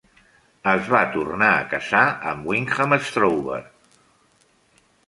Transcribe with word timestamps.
Es 0.71 0.87
va 0.93 1.01
tornar 1.17 1.51
a 1.57 1.67
casar 1.75 2.01
amb 2.33 2.51
Wyndham 2.53 2.97
Strover. 3.11 3.63